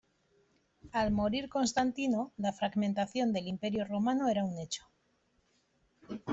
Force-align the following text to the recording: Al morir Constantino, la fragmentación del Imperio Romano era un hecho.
Al 0.93 1.11
morir 1.11 1.47
Constantino, 1.47 2.33
la 2.35 2.53
fragmentación 2.53 3.31
del 3.33 3.47
Imperio 3.47 3.85
Romano 3.85 4.29
era 4.29 4.43
un 4.43 4.57
hecho. 4.57 4.89